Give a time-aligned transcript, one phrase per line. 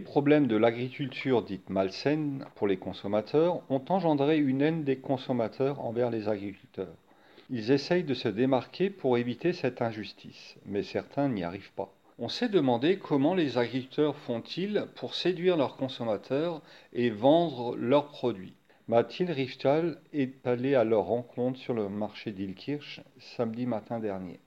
[0.00, 6.10] problèmes de l'agriculture dite malsaine pour les consommateurs ont engendré une haine des consommateurs envers
[6.10, 6.94] les agriculteurs.
[7.50, 11.92] Ils essayent de se démarquer pour éviter cette injustice, mais certains n'y arrivent pas.
[12.18, 16.62] On s'est demandé comment les agriculteurs font-ils pour séduire leurs consommateurs
[16.92, 18.54] et vendre leurs produits.
[18.88, 24.40] Mathilde Richtal est allée à leur rencontre sur le marché d'Ilkirch samedi matin dernier.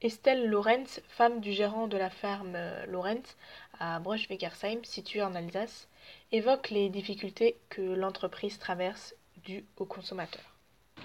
[0.00, 3.36] Estelle Lorenz, femme du gérant de la ferme euh, Lorenz
[3.80, 5.88] à Brosch-Weckersheim, située en Alsace,
[6.30, 10.54] évoque les difficultés que l'entreprise traverse dues aux consommateurs.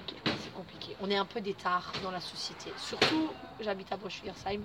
[0.07, 0.95] C'est compliqué.
[1.01, 2.69] On est un peu d'étard dans la société.
[2.77, 4.61] Surtout, j'habite à Brosch-Weckersheim.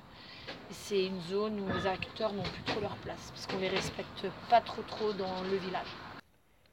[0.73, 4.27] C'est une zone où les agriculteurs n'ont plus trop leur place parce qu'on les respecte
[4.51, 5.89] pas trop trop dans le village.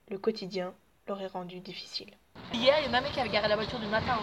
[0.10, 0.74] Le quotidien
[1.08, 2.12] leur est rendu difficile.
[2.54, 4.18] Hier, il y a un mec qui avait garé la voiture du matin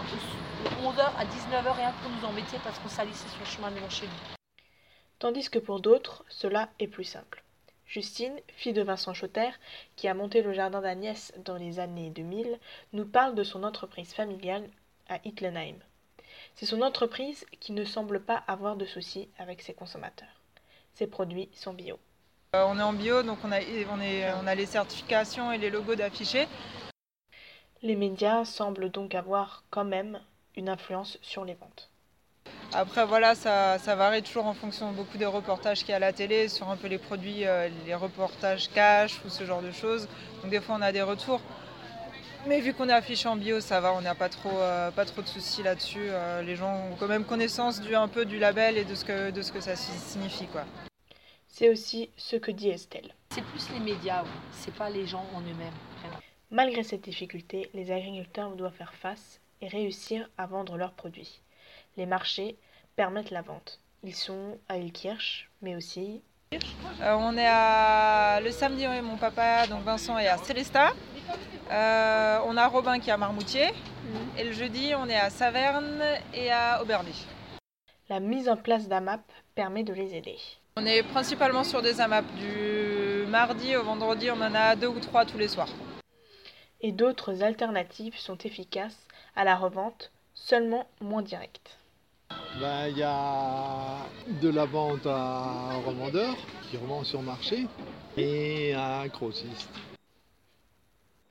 [0.63, 3.91] de 11h à 19h rien pour nous embêter parce qu'on salissait sur le chemin devant
[3.91, 4.37] chez nous.
[5.19, 7.43] Tandis que pour d'autres, cela est plus simple.
[7.87, 9.51] Justine, fille de Vincent Chotter,
[9.97, 12.59] qui a monté le jardin d'Agnès dans les années 2000,
[12.93, 14.69] nous parle de son entreprise familiale
[15.09, 15.77] à Hitlenheim.
[16.55, 20.41] C'est son entreprise qui ne semble pas avoir de soucis avec ses consommateurs.
[20.95, 21.99] Ses produits sont bio.
[22.55, 25.59] Euh, on est en bio, donc on a, on, est, on a les certifications et
[25.59, 26.47] les logos d'affichés.
[27.83, 30.21] Les médias semblent donc avoir quand même
[30.57, 31.91] une influence sur les ventes.
[32.73, 36.01] Après voilà, ça, ça varie toujours en fonction beaucoup des reportages qu'il y a à
[36.01, 39.71] la télé, sur un peu les produits, euh, les reportages cash ou ce genre de
[39.71, 40.09] choses.
[40.43, 41.41] Donc des fois on a des retours.
[42.47, 45.05] Mais vu qu'on est affiché en bio, ça va, on n'a pas trop, euh, pas
[45.05, 46.09] trop de soucis là-dessus.
[46.45, 49.31] les gens ont quand même connaissance du, un peu du label et de ce que,
[49.31, 50.47] de ce que ça signifie.
[50.47, 50.65] quoi.
[51.47, 53.15] C'est aussi ce que dit Estelle.
[53.31, 55.75] C'est plus les médias, c'est pas les gens en eux-mêmes.
[56.51, 61.41] Malgré cette difficulté, les agriculteurs doivent faire face et réussir à vendre leurs produits.
[61.97, 62.57] Les marchés
[62.97, 63.81] permettent la vente.
[64.03, 66.21] Ils sont à Ilkirch, mais aussi.
[67.01, 70.93] Euh, on est à le samedi, mon papa, donc Vincent, est à Célestat.
[71.71, 73.69] Euh, on a Robin qui est à Marmoutier.
[73.69, 74.39] Mhm.
[74.39, 76.03] Et le jeudi, on est à Saverne
[76.35, 77.25] et à Auberly.
[78.09, 79.23] La mise en place d'AMAP
[79.55, 80.37] permet de les aider.
[80.77, 82.25] On est principalement sur des AMAP.
[82.35, 85.71] Du mardi au vendredi, on en a deux ou trois tous les soirs.
[86.81, 89.07] Et d'autres alternatives sont efficaces
[89.37, 91.79] à la revente, seulement moins directes.
[92.61, 93.99] Ben, il y a
[94.41, 96.35] de la vente à revendeur
[96.71, 97.67] qui revend sur marché
[98.17, 99.71] et à un grossiste.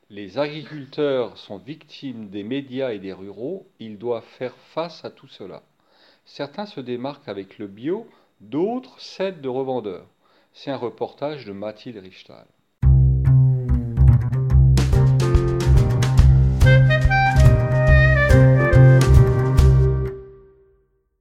[0.09, 5.27] Les agriculteurs sont victimes des médias et des ruraux, ils doivent faire face à tout
[5.27, 5.63] cela.
[6.25, 8.07] Certains se démarquent avec le bio,
[8.41, 10.07] D'autres cèdent de revendeurs.
[10.51, 12.47] C'est un reportage de Mathilde Richtal.